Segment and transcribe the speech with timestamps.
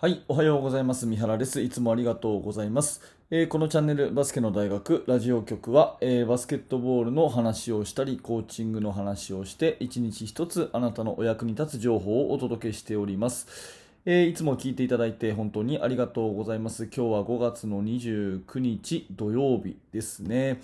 [0.00, 1.06] はい、おはようございます。
[1.06, 1.60] 三原です。
[1.60, 3.00] いつもありがとうございます。
[3.32, 13.48] えーこのチャンネルバスケの大学ラジオ局は、えーバスケットボールの話をしたり、コーチングの話をして、一日一つあなたのお役に立つ情報をお届けしております。
[14.06, 16.84] えーいつも聞いていただいて本当にありがとうございます。
[16.84, 20.60] 今日は5月の29日土曜日ですね。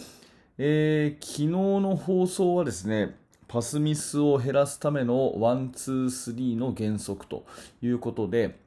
[0.58, 3.16] え昨日の放送はですね、
[3.48, 7.44] パスミスを減らすための one、two、three の原則と
[7.82, 8.62] いうことで、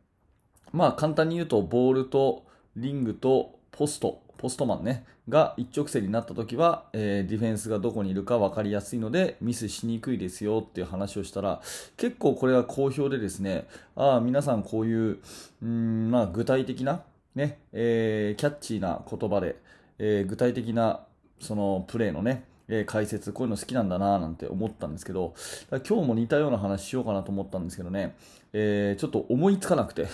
[0.77, 2.45] まあ簡単に言うと、ボールと
[2.76, 11.62] リングとポスト、ポストマンね、が一直線になったときは、えーディフェンスがどこにいるか分かりやすいので、ミスしにくいですよっていう話をしたら、
[11.98, 15.17] 結構これが好評でですね、ああ、皆さんこういう、
[15.63, 17.02] うん、まあ具体的な、
[17.36, 19.58] ね、えーキャッチーな言葉で、
[19.98, 21.02] えー具体的な
[21.39, 25.34] そのプレーのね、えー解説、こういうの好きなんだななんて思ったんですけど、
[25.70, 28.16] 今日も似たような話しようかなと思ったんですけどね、
[28.53, 30.08] えーちょっと思いつかなくて、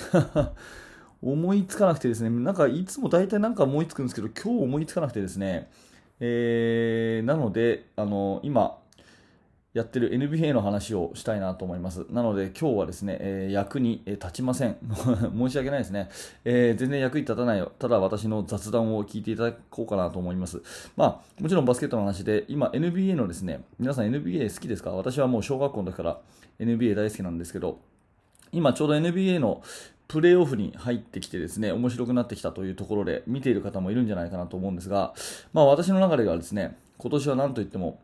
[1.21, 5.69] 思いつかなくてですね、なんかいつも大体なんか思いつくんですけど、今日思いつかなくてですね、
[6.19, 8.77] えーなので、あの今、
[9.73, 12.05] やってる NBA の話をしたいなと思います。
[12.11, 14.77] なので今日はですね、えー役に立ちません。
[15.35, 16.09] 申し訳ないですね、
[16.45, 17.71] えー全然役に立たないよ。
[17.79, 20.61] ただ私の雑談を聞いていただこうかなと思います。
[20.95, 24.91] まあ、もちろんバスケットの話で、今 NBA のですね、皆さん NBA 好きですか？
[24.91, 26.19] 私はもう小学校の時から
[26.59, 27.79] NBA 大好きなんですけど、
[28.51, 29.63] 今ちょうど NBA の
[30.07, 35.15] プレーオフに入ってきてですね、面白くなってきたというところで見ている方もいるんじゃないかなと思うんですが、
[35.51, 37.97] まあ私の中ではですね、今年は何といっても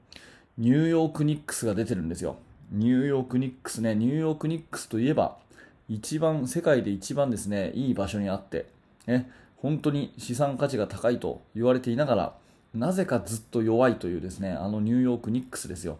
[0.60, 2.36] ニューヨークニックスが出てるんですよ。
[2.74, 5.38] ニューヨークニックスね、ニューヨークニックスといえば、
[5.88, 8.68] 一番、世界で一番ですね、いい場所にあって、
[9.08, 12.34] ね、本当に資産価値が高いと言われていながら、
[12.74, 15.98] なぜかずっと弱いというですね、あのニューヨークニックスですよ。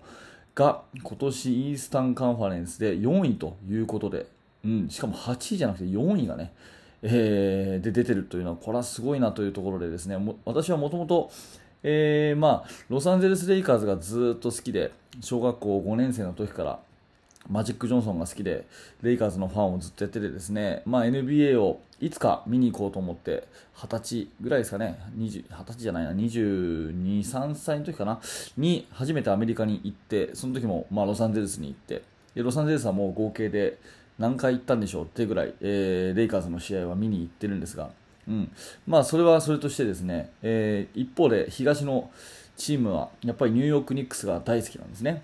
[0.56, 4.28] が、今年イースタンカンファレンスで4位ということで、
[4.66, 6.52] うん、しかも8位じゃなくて4位がね、
[7.02, 11.32] えーで出てるというのは、これはすごいなというところでですね、も私はもともと、
[11.82, 16.80] えーまあ、ロサンゼルス・レイカーズがずっと好きで、小学校5年生の時から、
[17.50, 18.68] マジック・ジョンソンが好きで、
[19.02, 28.20] レイカーズのファンをずっとやっててですね、まあ、NBA をいつか見に行こうと思って、20歳ぐらいですかね、20, 20歳じゃないな、22、3歳の時かな、
[28.58, 32.04] に初めてアメリカに行って、その時もまあロサンゼルスに行って、
[32.36, 33.78] でロサンゼルスはもう合計で
[34.18, 37.90] 何回行ったんでしょうってぐらい、えーレイカーズの試合は見に行ってるんですが、
[38.30, 38.52] うん、
[38.88, 42.12] まあそれはそれとしてですね、えー一方で東の
[42.56, 45.24] チームはやっぱりニューヨークニックスが大好きなんですね。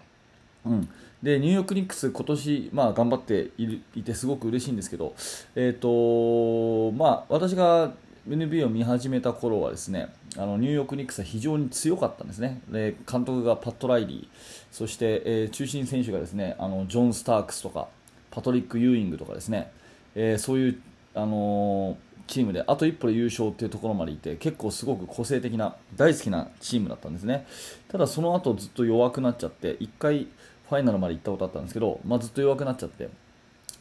[0.66, 0.90] うん、
[1.22, 5.14] でニューヨークニックス、今年、まあ、頑張っているいてすごく嬉しいんですけど、
[5.56, 7.94] えーとまあ、私が
[8.28, 14.38] NBA を見始めた頃はですねあのニューヨークニックスは非常に強かったんですね、で監督がパット・ライリー、
[14.72, 17.88] そして、えー中心選手がですねあのジョン・スタークスとか
[18.32, 19.72] パトリック・ユーイングとかですね、
[20.16, 20.80] えーそういう、
[21.14, 21.96] あのー
[22.28, 27.46] チームであと一歩で優勝というところまでいて結構すごく個性的な大好きなチームだったんですね。
[27.88, 30.28] ただその後ずっと弱くなっちゃって1回
[30.70, 33.10] ファイナルまで行ったことあったんですけど、まあ、ずっと弱くなっちゃって。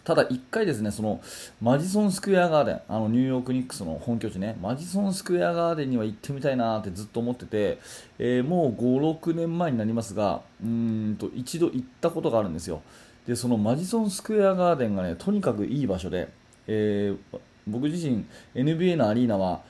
[0.05, 1.23] ただ1回ですねその
[1.63, 7.79] マジソンスクエアガーデンあのニューヨークニックスの本拠地ねマジソンスクエアガーデンには行ってみたいなってずっと思ってて、
[8.19, 12.83] えーもう56年前になりますがうんと一度行ったことがあるんですよ。
[13.27, 16.29] でそのマジソンスクエアガーデンがねとにかくいい場所で、
[16.67, 19.63] えー僕自身 NBA のアリーナは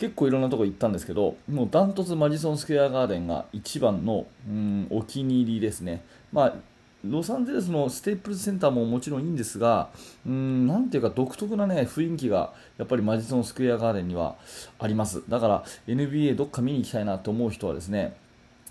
[0.00, 6.02] 結構いろんなとこ行ったんですけどもうダントツマジソンスクエアガーデンが一番のうんお気に入りですね、
[6.32, 6.54] まあ、
[7.04, 9.90] ロサンゼルスのステープルセンターももちろんいいんですが
[10.26, 14.36] うんなんていうか独特な、ね、雰囲気がやっぱりマジソンスクエアガーデンには
[14.78, 15.22] あります。
[15.28, 18.16] だから NBA どっか見に行きたいなと思う人はですね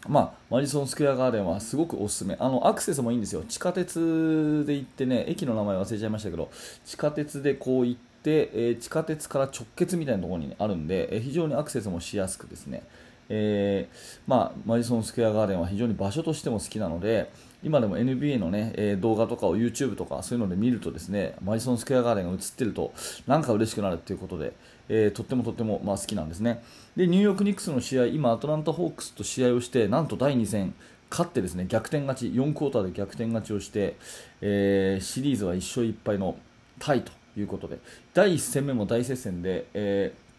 [0.07, 2.37] まあ、マジソンスクエアガーデンはすごくおすすめ。
[2.39, 3.43] あのアクセスもいいんですよ。
[3.47, 6.49] 地下鉄で行ってね駅の名前忘れちゃいましたけど
[6.85, 12.83] 地下鉄でこう行って、えー地下鉄から直結みたいなところにあるんで、えー非常にアクセスもしやすくですね、
[13.29, 17.31] えーまあ、マジソンスクエアガーデンは非常に場所としても好きなので
[17.63, 22.93] 今でも NBA の、ねえー動画とかを YouTube とかそういうので見るとですねマジソンスクエアガーデンが映ってると
[23.27, 24.53] なんか嬉しくなるということで、
[24.89, 26.63] えーとってもとっても、まあ、好きなんですね。
[26.95, 30.73] でニューヨークニックスの試合今アトランタ・ホークスと試合をしてなんと第2戦
[31.09, 33.95] 勝ってですね逆転勝ち4クォーターで逆転勝ちをして、
[34.41, 36.37] えーシリーズは1勝1敗の
[36.79, 37.79] タイということで。
[38.13, 40.29] 第1戦目も大接戦で、えー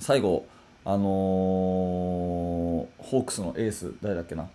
[0.00, 0.44] 最後、
[0.84, 1.04] あのー
[2.98, 4.48] ホークスのエース誰だっけな。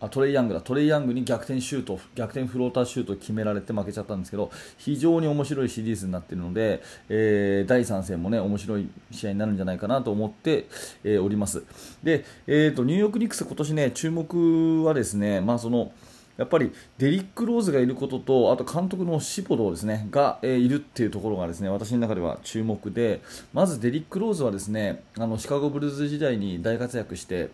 [0.00, 0.60] あトレイ・ヤングだ。
[0.60, 10.66] トレイ・ヤングに逆転シュート逆転フローターシュートを決められて負けちゃったんですけど非常に面白いシリーズになっているので、えー第3戦もね面白い試合になるんじゃないかなと思って、
[11.04, 11.62] えーおります。
[12.02, 15.92] で、えー、とニューヨーク・ニックス今年ね注目はですね、まあその
[16.36, 23.20] やっぱりデリック・ローズがいることとあと監督のシボドですねが、えー、いるっていうところがですね私の中では注目で
[23.52, 27.50] まずデリック・ローズはですねあのシカゴブルーズ時代に大活躍して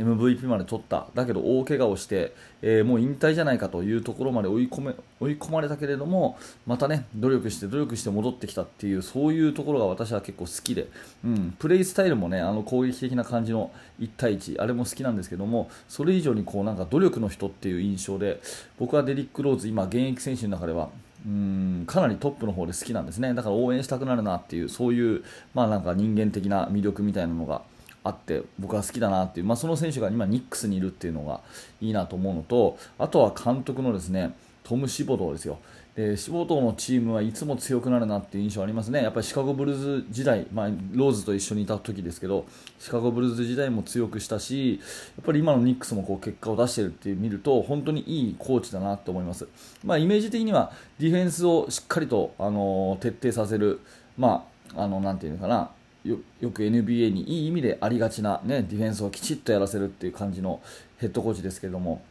[0.00, 2.32] MVP まで取った、だけど大怪我をして、
[2.62, 10.88] えー、もう引退じゃないかというところまで追い込め追い込まれたけれども、またね、努力して努力して戻ってきたっていう、そういうところが私は結構好きで、
[11.24, 13.70] うん、プレイスタイルもね、あの攻撃的な感じの
[14.00, 18.40] 1対1、あれも好きなんですけども、それ以上にこうなんか努力の人っていう印象で、
[18.78, 20.88] 僕はデリック・ローズ、今、現役選手の中では、
[21.26, 23.34] うんかなりトップの方で好きなんですね。
[23.34, 25.22] だから応援したくなるなっていうそういう、
[25.54, 27.62] まあ、なんか人間的な魅力みたいなのが
[28.02, 31.40] あって僕は好きだなっていう、まあ、その選手が今、ニックスにいるっていうのが
[31.80, 35.58] いいなと思うのとあとは監督のですねトム・シボドーですよ。
[35.96, 42.46] でシボドーのチームはいつも強くなるなっていう印象ありますね、やっぱりシカゴブルーズ時代、まあ、ローズと一緒にいた時ですけど、
[42.78, 49.48] シカゴブルーズ時代も強くしたし、やっぱり今のニックスもこう結果を出しているって見ると、本当にいいコーチだなと思います、
[49.84, 53.80] まあ、イメージ的にはディフェンスをしっかりと、あの徹底させる、
[54.16, 54.46] ま
[54.76, 55.70] あ、あのなんていうのかな、
[56.04, 56.18] よ
[56.50, 60.60] く NBA にいい意味でありがちな、ね、ディフェンスをきちっとやらせるっていう感じの
[60.98, 62.02] ヘッドコーチですけれども、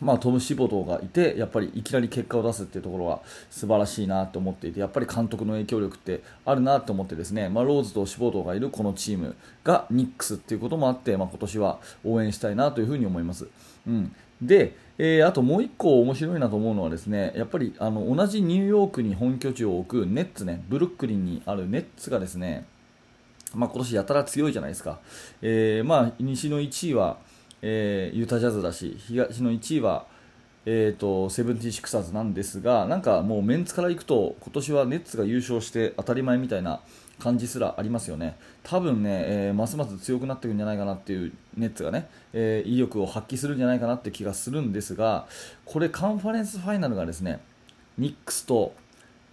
[0.00, 13.48] まあ、トム・シボトがいてやっぱりいきなり結果を出すっていうところは素晴らしいなと思っていてやっぱり監督の影響力ってあるなと思ってですね、まあ、ローズとシボトがいるこのチームがニックスっていうこともあって、まあ、今年は応援したいなというふうに思います。
[13.86, 22.66] うんで、えー、あともう1個面白いなと思うのはですねやっぱりあの同じニューヨークに本拠地を置くネッツねブルックリンにあるネッツがですね
[23.54, 25.00] まあ、今年やたら強いじゃないですか、
[25.42, 27.18] えー、まあ、西の1位は、
[27.62, 30.06] えー、ユタジャズだし東の1位は、
[30.66, 36.80] えーと、セブンティシクサーズなんですがなんかもうメンツからいくと今年はネッツが優勝して当たり前みたいな
[37.18, 45.26] 感じすらありますよね、多分ね、えー、ますます強くなっていくんじゃないかなっていうネッツがね、えー、威力を発揮するんじゃないかなって気がするんですが
[45.64, 47.40] これカンファレンスファイナルがですね
[47.96, 48.74] ニックスと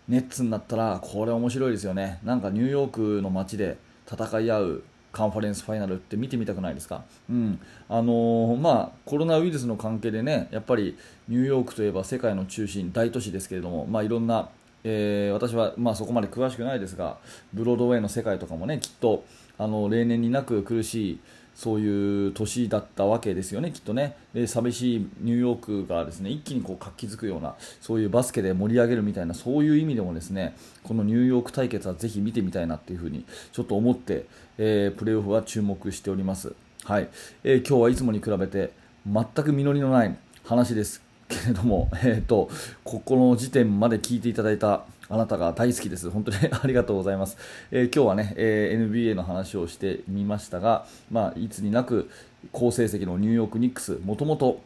[0.07, 2.19] ネッツになったらこれ面白いですよね。
[2.23, 3.77] なんかニューヨークの街で
[4.09, 4.83] 戦い合う
[5.13, 7.59] カンファレンスファイナルって見てみたくないですか、うん。
[7.87, 10.97] あのー、まあ、コロナウイルスの関係でねやっぱり
[11.29, 14.49] ニューヨークといえば世界の中心大都市ですけれども、まあ、いろんな、
[14.83, 17.17] えー、私は、まあ、そこまで詳しくないですが
[17.53, 19.23] ブロードウェイの世界とかもねきっと
[19.59, 21.19] あの例年になく苦しい
[21.55, 24.15] そういう年だったわけですよね、きっとね。
[24.33, 34.25] で寂しいニューヨークがですね一気にこう活気づくようなそういうバスケで盛り上げるみたいなそういう意味でもですねこのニューヨーク対決はぜひ見てみたいなっていうふうにちょっと思って、
[34.57, 36.53] えー、プレーオフは注目しております。
[36.85, 37.09] はい
[37.43, 38.71] えー、今日はいつもに比べて
[39.05, 42.49] 全く実りのない話ですけれども、えーと、
[42.83, 46.09] ここの時点まで聞いていただいたあなたが大好きです。
[46.09, 47.37] 本当に ありがとうございます。
[47.69, 52.09] えー、今日はね、えー、NBA の話をしてみましたが、まあ、いつになく
[52.51, 54.61] 好成績のニューヨーク・ニックス、もともと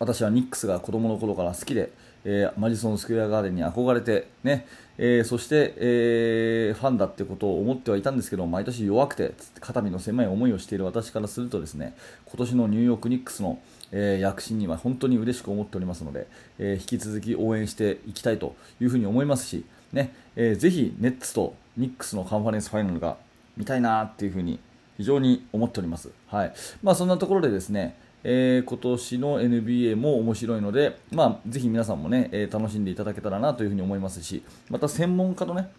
[0.00, 1.92] 私はニックスが子供の頃から好きで、
[2.24, 4.66] えー、マジソン・スクエア・ガーデンに憧れてね、
[4.98, 11.94] えー、そして、えー、ファンだってことを思ってはいたんですけど毎年弱くて肩身の狭い思いをしている私からするとですね
[12.24, 13.60] 今年のニューヨーク・ニックスの、
[13.92, 16.26] え躍進には本当に嬉しく思っておりますので、
[16.58, 23.16] え引き続き応援していきたいというふに思いますし、ねえー、ぜひネッツとニックスのカンファレンスファイナルが
[23.56, 24.58] 見たいなっていうふうに
[24.96, 26.10] 非常に思っております。
[26.28, 27.96] はいまあ、そんなところでですね
[28.28, 35.70] えー、今年の NBA も面白いので、まあ、ぜひ皆さんもね、えー、楽しんでいただけたらなというふに思いますし、また専門家のね、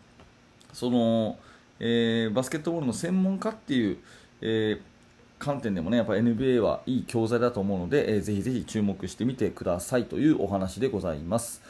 [0.72, 1.38] その、
[1.78, 3.98] えー、バスケットボールの専門家っていう、
[4.40, 4.80] え
[5.40, 11.62] 観点でもね、やっぱ NBA はいい教材だと思うので、えー、ぜひぜひ注目してみてくださいというお話でございます。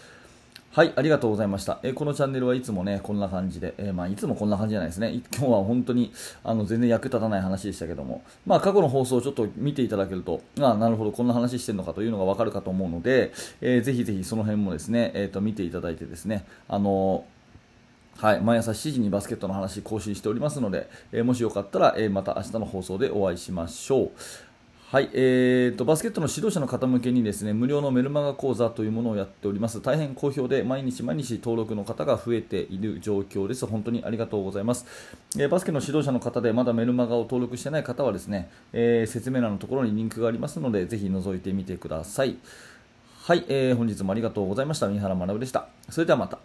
[0.77, 1.79] はい、ありがとうございました。
[1.81, 5.11] え、このチャンネルはいつもね、こんな感じで、えー、まあ、いつもこんな感じじゃないですね。
[5.35, 17.25] 今日は本当にあの全然役立たない話でしたけども、まあ、過去の放送をちょっと見ていただけると、あなるほど、こんな話してるのかというのがわかるかと思うので、えー、ぜひぜひその辺もですね、えーと、見ていただいてですね、あの
[18.17, 24.11] はい、毎朝7時にバスケットの話更新しておりますので、えー、もしよかったら、え、また明日の放送でお会いしましょう。
[24.89, 29.81] はい、えーと、バスケットの指導者の方向けにですね無料のメルマガ講座というものをやっております。
[29.81, 33.65] 大変好評で毎日毎日登録の方が増えている状況です。
[33.65, 34.85] 本当にありがとうございます。
[35.35, 42.37] えー、バスケの指導者の方でまだメルマガを登録してない方はですね、えー、説明欄のところにリンクがありますのでぜひ覗いてみてください。
[43.23, 44.87] はい、えー、本日もありがとうございました。
[44.87, 45.67] 三原学でした。
[45.89, 46.39] それではまた。